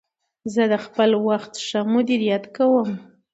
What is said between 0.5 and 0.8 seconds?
زه د